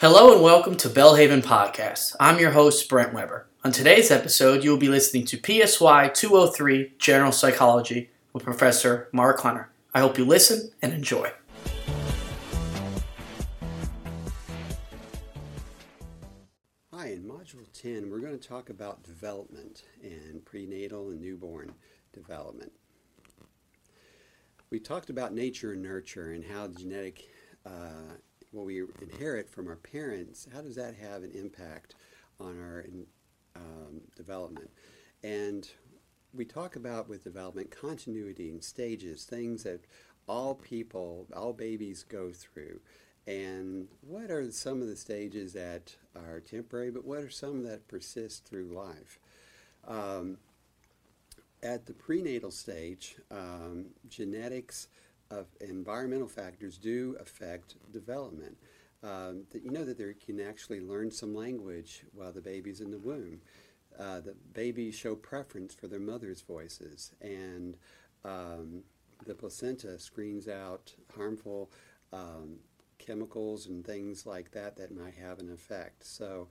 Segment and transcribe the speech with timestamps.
[0.00, 2.16] Hello and welcome to Belhaven Podcast.
[2.18, 3.46] I'm your host, Brent Weber.
[3.62, 9.40] On today's episode, you will be listening to PSY 203 General Psychology with Professor Mark
[9.40, 9.68] Hunter.
[9.92, 11.30] I hope you listen and enjoy.
[16.94, 21.74] Hi, in Module 10, we're going to talk about development and prenatal and newborn
[22.14, 22.72] development.
[24.70, 27.28] We talked about nature and nurture and how genetic,
[27.66, 28.14] uh,
[28.52, 31.94] what we inherit from our parents, how does that have an impact
[32.38, 32.84] on our
[33.56, 34.70] um, development?
[35.22, 35.68] And
[36.32, 39.80] we talk about with development continuity and stages, things that
[40.26, 42.80] all people, all babies go through.
[43.26, 47.86] And what are some of the stages that are temporary, but what are some that
[47.88, 49.18] persist through life?
[49.86, 50.38] Um,
[51.62, 54.88] at the prenatal stage, um, genetics
[55.30, 58.56] of environmental factors do affect development.
[59.02, 62.90] Um, that you know that they can actually learn some language while the baby's in
[62.90, 63.40] the womb.
[63.98, 67.76] Uh, the babies show preference for their mother's voices, and
[68.24, 68.82] um,
[69.26, 71.70] the placenta screens out harmful
[72.12, 72.56] um,
[72.98, 76.04] chemicals and things like that that might have an effect.
[76.04, 76.48] So,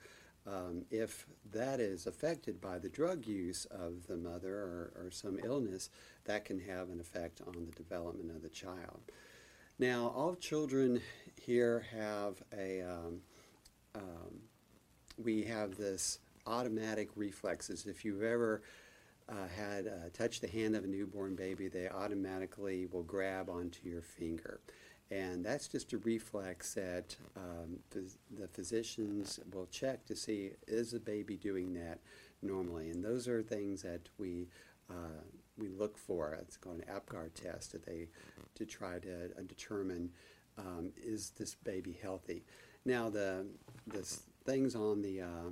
[0.48, 5.38] um, if that is affected by the drug use of the mother or, or, some
[5.44, 5.90] illness,
[6.30, 9.02] that can have an effect on the development of the child.
[9.80, 11.02] Now, all children
[11.42, 13.22] here have a, um,
[13.96, 14.40] um,
[15.18, 17.88] we have this automatic reflexes.
[17.88, 18.62] If you've ever
[19.28, 23.90] uh, had uh, touched the hand of a newborn baby, they automatically will grab onto
[23.90, 24.60] your finger.
[25.10, 31.00] And that's just a reflex that um, the physicians will check to see is the
[31.00, 31.98] baby doing that
[32.44, 32.92] normally.
[32.92, 34.48] And those are things that we
[34.92, 35.24] uh,
[35.60, 36.38] we look for.
[36.42, 38.08] It's called an APGAR test that they
[38.56, 40.12] to try to uh, determine
[40.58, 42.44] um, is this baby healthy.
[42.86, 43.46] Now the
[43.88, 44.04] the
[44.46, 45.52] things on the uh,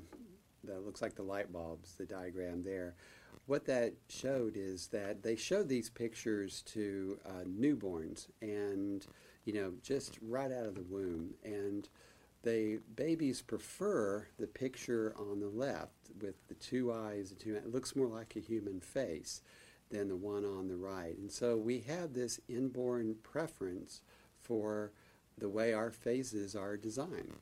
[0.63, 2.95] that looks like the light bulbs, the diagram there.
[3.45, 9.05] What that showed is that they showed these pictures to uh, newborns and
[9.47, 11.33] you know, just right out of the womb.
[11.43, 11.87] And
[12.43, 17.29] they babies prefer the picture on the left with the two eyes.
[17.29, 19.41] The two, it looks more like a human face
[19.89, 21.17] than the one on the right.
[21.17, 24.01] And so we have this inborn preference
[24.41, 24.91] for
[25.37, 27.37] the way our faces are designed.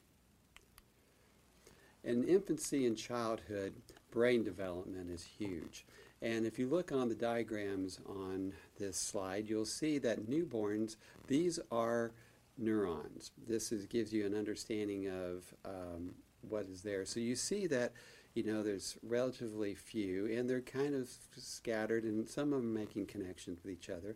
[2.03, 3.73] In infancy and childhood,
[4.11, 5.85] brain development is huge.
[6.21, 11.59] And if you look on the diagrams on this slide, you'll see that newborns, these
[11.71, 12.11] are
[12.57, 13.31] neurons.
[13.47, 16.11] This is, gives you an understanding of um,
[16.49, 17.05] what is there.
[17.05, 17.91] So you see that,
[18.35, 23.07] you know, there's relatively few, and they're kind of scattered, and some of them making
[23.07, 24.15] connections with each other.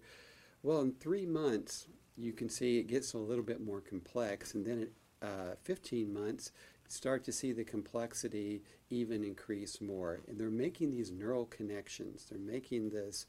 [0.61, 1.87] Well, in three months,
[2.17, 4.87] you can see it gets a little bit more complex, and then
[5.21, 6.51] at uh, 15 months,
[6.89, 10.19] start to see the complexity even increase more.
[10.27, 12.25] And they're making these neural connections.
[12.29, 13.25] They're making this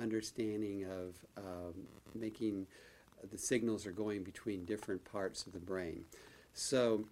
[0.00, 1.74] understanding of um,
[2.14, 2.66] making
[3.30, 6.04] the signals are going between different parts of the brain.
[6.52, 7.04] So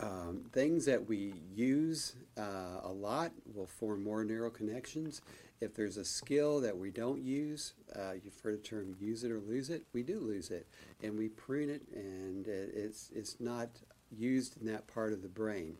[0.00, 5.20] um, things that we use uh, a lot will form more neural connections.
[5.60, 9.30] If there's a skill that we don't use, uh, you've heard the term use it
[9.30, 10.66] or lose it, we do lose it.
[11.02, 13.68] And we prune it, and it's, it's not
[14.10, 15.76] used in that part of the brain.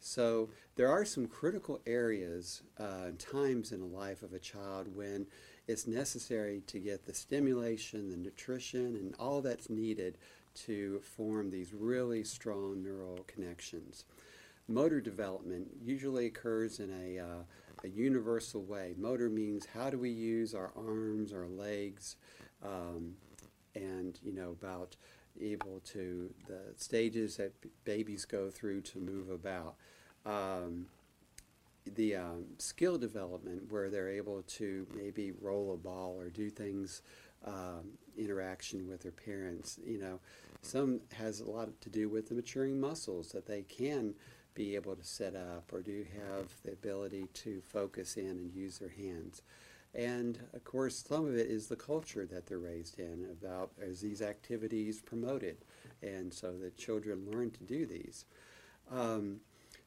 [0.00, 5.26] So there are some critical areas, uh, times in the life of a child when
[5.68, 10.18] it's necessary to get the stimulation, the nutrition, and all that's needed
[10.54, 14.04] to form these really strong neural connections.
[14.68, 17.42] Motor development usually occurs in a, uh,
[17.84, 18.94] a universal way.
[18.96, 22.16] Motor means how do we use our arms, our legs,
[22.64, 23.14] um,
[23.74, 24.96] and you know about
[25.40, 27.52] able to the stages that
[27.84, 29.74] babies go through to move about.
[30.24, 30.86] Um,
[31.94, 37.02] the um, skill development where they're able to maybe roll a ball or do things
[37.44, 40.20] um, interaction with their parents you know
[40.62, 44.14] some has a lot to do with the maturing muscles that they can
[44.54, 48.78] be able to set up or do have the ability to focus in and use
[48.78, 49.42] their hands
[49.94, 54.00] and of course, some of it is the culture that they're raised in about as
[54.00, 55.58] these activities promoted,
[56.02, 58.24] and so the children learn to do these.
[58.90, 59.40] Um,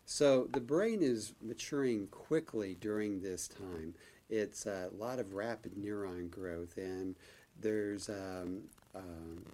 [0.05, 3.95] so the brain is maturing quickly during this time.
[4.29, 7.15] It's a lot of rapid neuron growth, and
[7.59, 8.61] there's um,
[8.93, 9.45] um,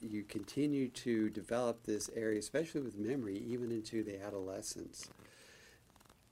[0.00, 5.08] you continue to develop this area, especially with memory, even into the adolescence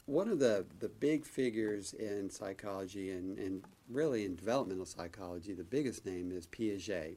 [0.07, 5.65] one of the, the big figures in psychology and, and really in developmental psychology, the
[5.65, 7.17] biggest name is Piaget.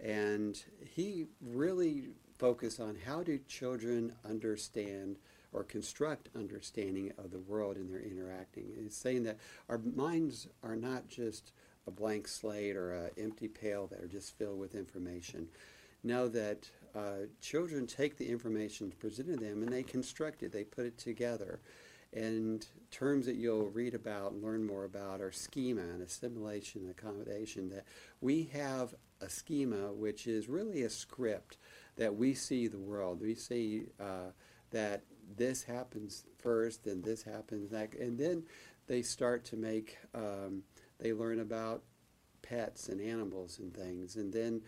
[0.00, 0.62] And
[0.94, 5.16] he really focused on how do children understand
[5.52, 8.66] or construct understanding of the world in their interacting.
[8.78, 11.52] It's saying that our minds are not just
[11.88, 15.48] a blank slate or an empty pail that are just filled with information.
[16.04, 20.64] Know that uh, children take the information presented to them and they construct it, they
[20.64, 21.60] put it together.
[22.12, 26.90] And terms that you'll read about and learn more about are schema and assimilation and
[26.90, 27.68] accommodation.
[27.68, 27.84] That
[28.20, 31.58] we have a schema which is really a script
[31.96, 33.20] that we see the world.
[33.20, 34.30] We see uh,
[34.70, 35.02] that
[35.36, 38.44] this happens first, and this happens next, and then
[38.86, 39.98] they start to make.
[40.14, 40.62] Um,
[40.98, 41.82] they learn about
[42.42, 44.62] pets and animals and things, and then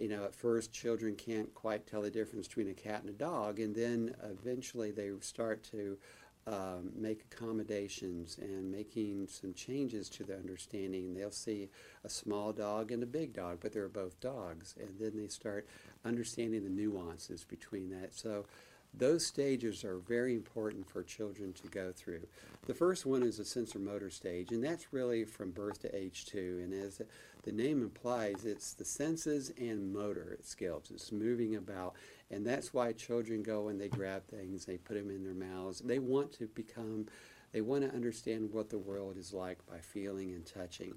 [0.00, 3.12] you know, at first children can't quite tell the difference between a cat and a
[3.12, 5.98] dog, and then eventually they start to
[6.46, 11.14] um, make accommodations and making some changes to their understanding.
[11.14, 11.68] They'll see
[12.04, 15.66] a small dog and a big dog, but they're both dogs, and then they start
[16.04, 18.14] understanding the nuances between that.
[18.14, 18.46] So
[18.94, 22.26] those stages are very important for children to go through.
[22.66, 26.60] The first one is a sensorimotor stage, and that's really from birth to age two.
[26.62, 27.00] And as
[27.42, 30.90] the name implies, it's the senses and motor skills.
[30.92, 31.94] It's moving about,
[32.30, 35.80] and that's why children go and they grab things, they put them in their mouths.
[35.80, 37.06] They want to become,
[37.52, 40.94] they want to understand what the world is like by feeling and touching.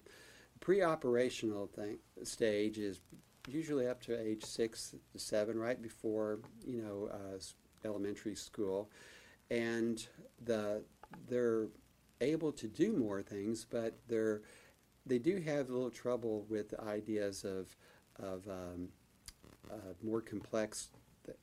[0.59, 3.01] Pre-operational thing, stage is
[3.47, 7.39] usually up to age six to seven, right before you know uh,
[7.85, 8.89] elementary school,
[9.49, 10.07] and
[10.43, 10.83] the
[11.27, 11.67] they're
[12.21, 14.41] able to do more things, but they're
[15.05, 17.75] they do have a little trouble with ideas of
[18.19, 18.89] of um,
[19.71, 20.89] uh, more complex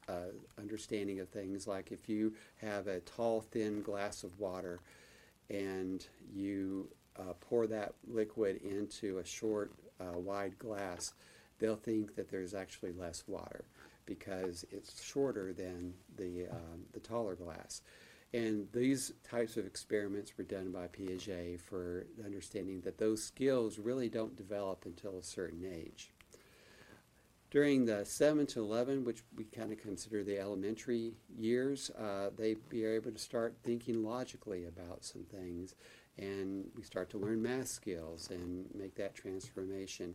[0.09, 1.67] uh, understanding of things.
[1.67, 4.81] Like if you have a tall, thin glass of water,
[5.51, 6.89] and you
[7.19, 11.15] uh, pour that liquid into a short, uh, wide glass,
[11.59, 13.65] they'll think that there's actually less water
[14.09, 17.83] because it's shorter than the, um, the taller glass.
[18.33, 24.09] And these types of experiments were done by Piaget for understanding that those skills really
[24.09, 26.11] don't develop until a certain age.
[27.51, 32.57] During the 7 to 11, which we kind of consider the elementary years, uh, they
[32.69, 35.75] be able to start thinking logically about some things,
[36.19, 40.15] and we start to learn math skills and make that transformation.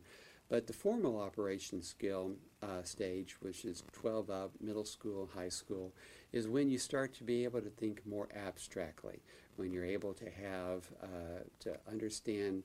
[0.49, 5.93] But the formal operation skill uh, stage, which is 12 up, middle school, high school,
[6.31, 9.21] is when you start to be able to think more abstractly,
[9.55, 12.63] when you're able to have, uh, to understand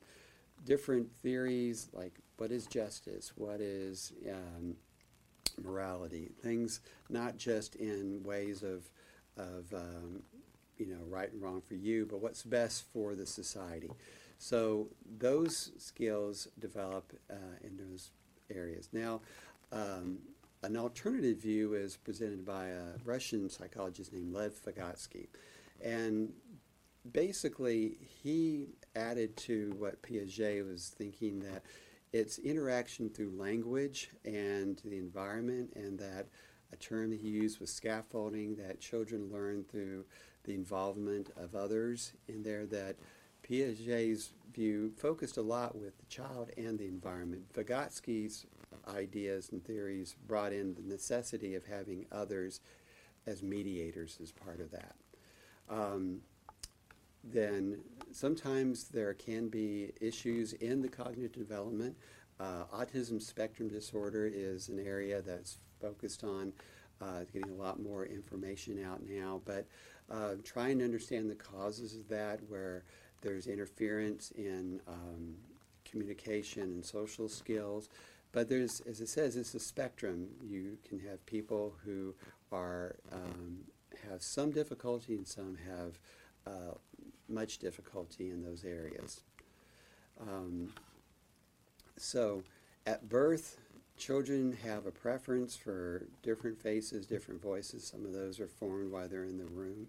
[0.65, 4.75] different theories like what is justice, what is um,
[5.63, 8.89] morality, things not just in ways of,
[9.37, 10.21] of um,
[10.79, 13.91] you know, right and wrong for you, but what's best for the society.
[14.37, 14.87] So
[15.17, 18.11] those skills develop uh, in those
[18.49, 18.89] areas.
[18.93, 19.21] Now,
[19.71, 20.19] um,
[20.63, 25.27] an alternative view is presented by a Russian psychologist named Lev Vygotsky.
[25.83, 26.31] And
[27.11, 31.63] basically, he added to what Piaget was thinking that
[32.11, 36.27] it's interaction through language and the environment, and that
[36.73, 40.05] a term that he used was scaffolding, that children learn through
[40.43, 42.95] the involvement of others in there, that
[43.43, 47.51] Piaget's view focused a lot with the child and the environment.
[47.53, 48.45] Vygotsky's
[48.87, 52.61] ideas and theories brought in the necessity of having others
[53.27, 54.95] as mediators as part of that.
[55.69, 56.21] Um,
[57.23, 57.79] then
[58.11, 61.95] sometimes there can be issues in the cognitive development.
[62.39, 66.53] Uh, autism spectrum disorder is an area that's focused on
[67.01, 69.65] uh, getting a lot more information out now, but
[70.11, 72.83] uh, trying to understand the causes of that, where
[73.21, 75.35] there's interference in um,
[75.89, 77.89] communication and social skills.
[78.31, 80.27] But there's, as it says, it's a spectrum.
[80.43, 82.13] You can have people who
[82.51, 83.59] are um,
[84.09, 85.99] have some difficulty and some have
[86.45, 86.75] uh,
[87.27, 89.21] much difficulty in those areas.
[90.21, 90.73] Um,
[91.97, 92.43] so,
[92.85, 93.57] at birth,
[93.99, 97.85] children have a preference for different faces, different voices.
[97.85, 99.87] Some of those are formed while they're in the room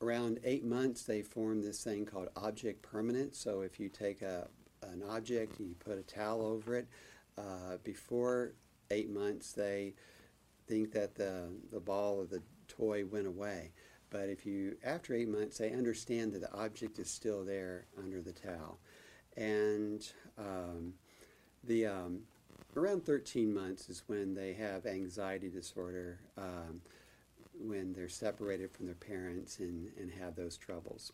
[0.00, 3.38] around eight months, they form this thing called object permanence.
[3.38, 4.48] So if you take a,
[4.82, 6.88] an object and you put a towel over it,
[7.38, 8.52] uh, before
[8.90, 9.94] eight months, they
[10.66, 13.72] think that the, the ball or the toy went away.
[14.10, 18.20] But if you, after eight months, they understand that the object is still there under
[18.22, 18.78] the towel.
[19.36, 20.06] And
[20.38, 20.94] um,
[21.64, 22.20] the um,
[22.76, 26.18] around 13 months is when they have anxiety disorder.
[26.36, 26.80] Um,
[27.60, 31.12] when they're separated from their parents and, and have those troubles.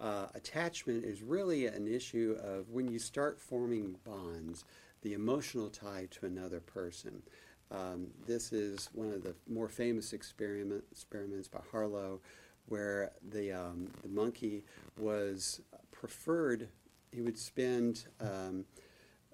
[0.00, 4.64] Uh, attachment is really an issue of when you start forming bonds,
[5.02, 7.22] the emotional tie to another person.
[7.70, 12.20] Um, this is one of the more famous experiment, experiments by Harlow,
[12.66, 14.64] where the, um, the monkey
[14.98, 15.60] was
[15.92, 16.68] preferred,
[17.12, 18.64] he would spend um,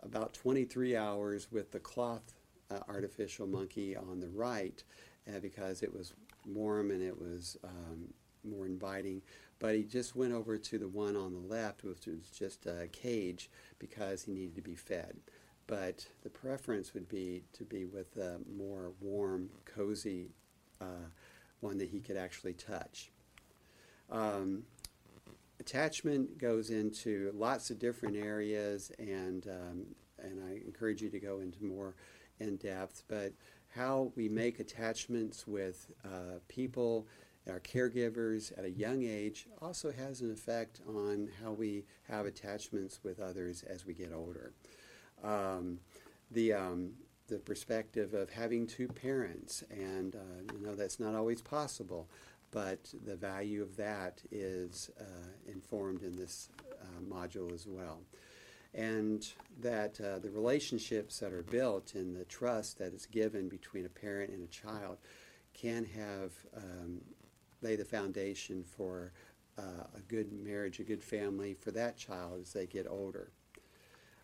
[0.03, 2.35] about 23 hours with the cloth
[2.71, 4.83] uh, artificial monkey on the right
[5.29, 6.15] uh, because it was
[6.47, 8.13] warm and it was um,
[8.45, 9.23] more inviting.
[9.59, 12.89] But he just went over to the one on the left, which was just a
[12.89, 15.17] cage because he needed to be fed.
[15.67, 20.31] But the preference would be to be with a more warm, cozy
[20.81, 21.09] uh,
[21.61, 23.11] one that he could actually touch.
[24.11, 24.65] Um,
[25.61, 29.87] attachment goes into lots of different areas, and um,
[30.19, 31.95] and I encourage you to go into more
[32.41, 33.05] in depth.
[33.07, 33.33] But
[33.69, 37.07] how we make attachments with uh, people,
[37.49, 43.01] our caregivers at a young age, also has an effect on how we have attachments
[43.05, 44.53] with others as we get older.
[45.23, 45.79] Um,
[46.31, 46.93] the um,
[47.29, 52.09] the perspective of having two parents, and uh, you know that's not always possible
[52.51, 55.05] but the value of that is uh,
[55.47, 56.49] informed in this
[56.81, 58.01] uh, module as well.
[58.73, 59.27] And
[59.61, 63.89] that uh, the relationships that are built and the trust that is given between a
[63.89, 64.99] parent and a child
[65.55, 67.01] can have um,
[67.63, 69.13] lay the foundation for
[69.59, 73.33] uh, a good marriage, a good family for that child as they get older.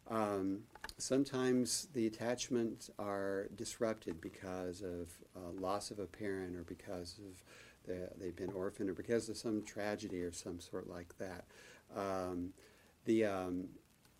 [0.09, 0.61] Um,
[0.99, 7.43] sometimes the attachments are disrupted because of uh, loss of a parent or because of
[7.87, 11.45] they, have been orphaned or because of some tragedy or some sort like that.
[11.97, 12.53] Um,
[13.05, 13.69] the, um,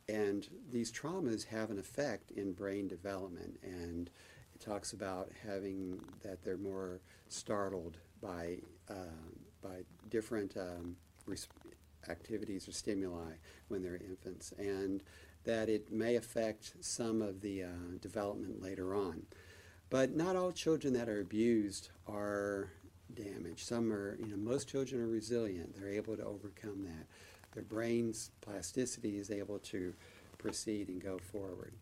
[0.09, 4.11] and these traumas have an effect in brain development, and
[4.55, 8.59] it talks about having that they're more startled by,
[8.89, 8.95] uh,
[9.63, 10.97] by different um,
[12.09, 13.33] activities or stimuli
[13.69, 15.03] when they're infants, and
[15.45, 17.69] that it may affect some of the uh,
[18.01, 19.23] development later on.
[19.91, 22.71] But not all children that are abused are
[23.15, 23.65] damage.
[23.65, 25.75] Some are, you know, most children are resilient.
[25.75, 27.07] They're able to overcome that.
[27.55, 29.95] Their brain's plasticity is able to
[30.39, 31.73] proceed and go forward.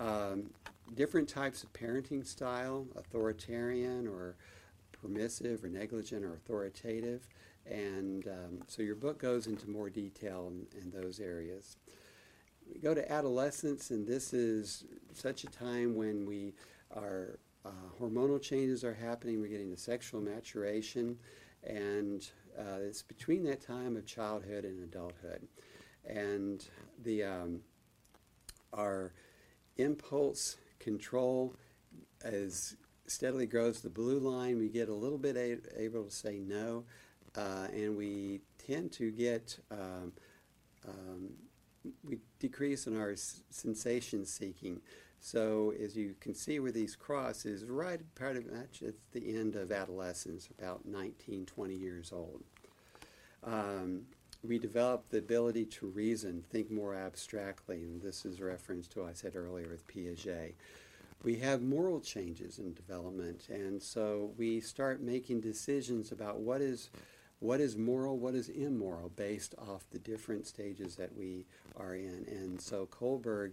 [0.00, 0.50] Um,
[0.94, 4.36] different types of parenting style, authoritarian or
[4.90, 7.28] permissive or negligent or authoritative.
[7.66, 11.76] And um, so your book goes into more detail in, in those areas.
[12.72, 16.54] We go to adolescence, and this is such a time when we
[16.96, 19.40] are uh, hormonal changes are happening.
[19.40, 21.18] We're getting the sexual maturation,
[21.64, 22.28] and
[22.58, 25.46] uh, it's between that time of childhood and adulthood.
[26.04, 26.64] And
[27.02, 27.60] the um,
[28.72, 29.12] our
[29.76, 31.54] impulse control
[32.24, 32.76] as
[33.06, 34.58] steadily grows the blue line.
[34.58, 36.84] We get a little bit a- able to say no,
[37.36, 40.12] uh, and we tend to get um,
[40.88, 41.30] um,
[42.04, 44.80] we decrease in our sensation seeking.
[45.24, 49.38] So as you can see where these cross is right part of much at the
[49.38, 52.42] end of adolescence, about 19, 20 years old.
[53.44, 54.02] Um,
[54.42, 59.10] we develop the ability to reason, think more abstractly, and this is reference to what
[59.10, 60.54] I said earlier with Piaget.
[61.22, 66.90] We have moral changes in development, and so we start making decisions about what is
[67.38, 71.44] what is moral, what is immoral, based off the different stages that we
[71.76, 72.24] are in.
[72.28, 73.52] And so Kohlberg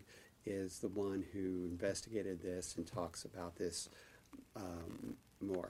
[0.49, 3.89] is the one who investigated this and talks about this
[4.55, 5.69] um, more.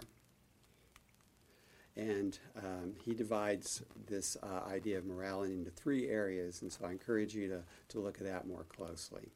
[1.95, 6.91] And um, he divides this uh, idea of morality into three areas, and so I
[6.91, 9.29] encourage you to, to look at that more closely.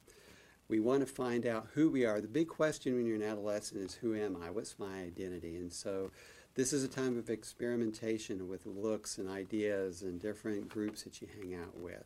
[0.70, 2.22] We want to find out who we are.
[2.22, 4.50] The big question when you're an adolescent is who am I?
[4.50, 5.58] What's my identity?
[5.58, 6.12] And so
[6.56, 11.28] this is a time of experimentation with looks and ideas and different groups that you
[11.36, 12.06] hang out with.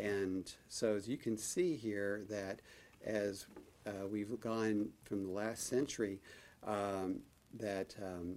[0.00, 2.60] And so as you can see here that
[3.04, 3.46] as
[3.86, 6.20] uh, we've gone from the last century,
[6.66, 7.20] um,
[7.54, 8.36] that um,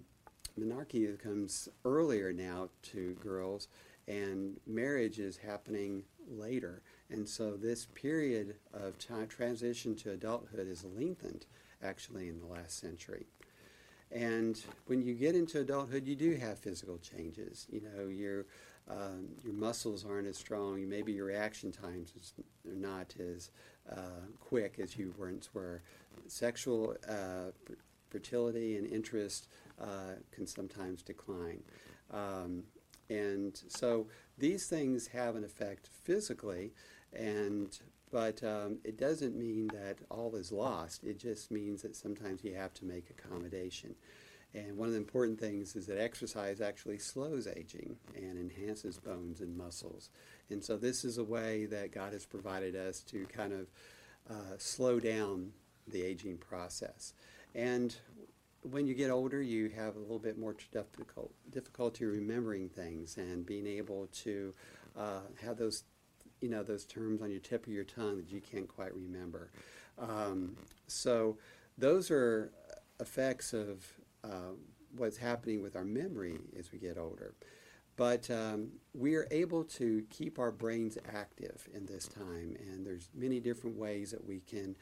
[0.59, 3.67] menarche comes earlier now to girls
[4.07, 6.81] and marriage is happening later.
[7.09, 11.45] And so this period of time, transition to adulthood is lengthened
[11.81, 13.25] actually in the last century.
[14.11, 17.65] And when you get into adulthood, you do have physical changes.
[17.71, 18.45] You know, your
[18.89, 20.87] um, your muscles aren't as strong.
[20.87, 22.13] Maybe your reaction times
[22.67, 23.51] are not as
[23.89, 25.81] uh, quick as you once were.
[26.27, 27.51] Sexual uh,
[28.09, 29.47] fertility and interest
[29.81, 31.63] uh, can sometimes decline.
[32.11, 32.63] Um,
[33.09, 36.73] and so these things have an effect physically,
[37.11, 37.77] and
[38.11, 41.03] but um, it doesn't mean that all is lost.
[41.03, 43.95] It just means that sometimes you have to make accommodation.
[44.55, 49.41] And one of the important things is that exercise actually slows aging and enhances bones
[49.41, 50.09] and muscles.
[50.49, 53.67] And so this is a way that God has provided us to kind of
[54.29, 55.53] uh, slow down
[55.87, 57.13] the aging process.
[57.55, 57.95] And
[58.61, 63.45] when you get older, you have a little bit more difficult, difficulty remembering things and
[63.45, 64.53] being able to
[64.97, 65.83] uh, have those,
[66.41, 69.49] you know, those terms on your tip of your tongue that you can't quite remember.
[69.97, 70.55] Um,
[70.87, 71.37] so
[71.77, 72.51] those are
[72.99, 73.85] effects of
[74.23, 74.53] uh,
[74.95, 77.33] what's happening with our memory as we get older.
[77.95, 83.09] But um, we are able to keep our brains active in this time, and there's
[83.13, 84.75] many different ways that we can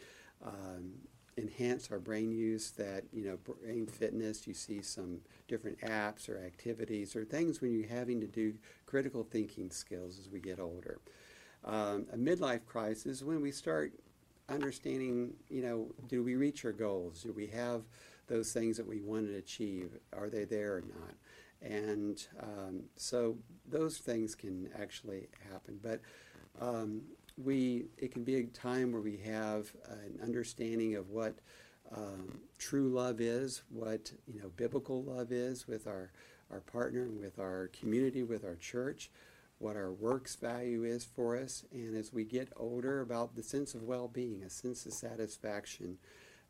[0.45, 0.93] um,
[1.37, 2.71] enhance our brain use.
[2.71, 4.47] That you know, brain fitness.
[4.47, 5.19] You see some
[5.49, 8.53] different apps or activities or things when you're having to do
[8.85, 10.99] critical thinking skills as we get older.
[11.65, 13.91] Um, a midlife crisis when we start
[14.47, 15.33] understanding.
[15.49, 17.23] You know, do we reach our goals?
[17.23, 17.81] Do we have
[18.27, 19.97] those things that we want to achieve?
[20.13, 21.15] Are they there or not?
[21.61, 23.37] And um, so
[23.69, 25.79] those things can actually happen.
[25.81, 26.01] But
[26.59, 27.01] um,
[27.37, 31.35] we, it can be a time where we have an understanding of what
[31.95, 36.11] um, true love is, what you know biblical love is with our,
[36.49, 39.11] our partner, with our community, with our church,
[39.59, 43.75] what our works value is for us, and as we get older, about the sense
[43.75, 45.97] of well-being, a sense of satisfaction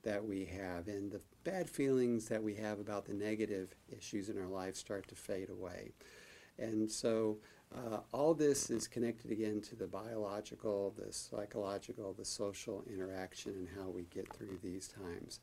[0.04, 4.38] that we have, and the bad feelings that we have about the negative issues in
[4.38, 5.92] our life start to fade away.
[6.58, 7.38] And so
[7.76, 13.68] uh, all this is connected again to the biological, the psychological, the social interaction, and
[13.78, 15.40] how we get through these times.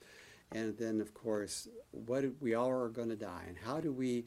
[0.53, 4.25] And then, of course, what we all are going to die, and how do we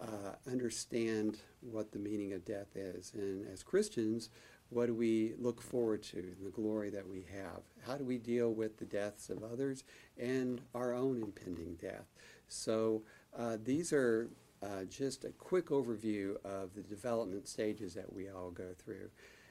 [0.00, 3.12] uh, understand what the meaning of death is?
[3.14, 4.30] And as Christians,
[4.74, 7.60] what do we look forward to, the glory that we have?
[7.86, 9.84] How do we deal with the deaths of others
[10.18, 12.06] and our own impending death?
[12.48, 13.02] So
[13.38, 14.28] uh, these are
[14.62, 19.10] uh, just a quick overview of the development stages that we all go through.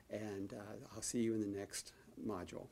[0.09, 1.93] And uh, I'll see you in the next
[2.27, 2.67] module.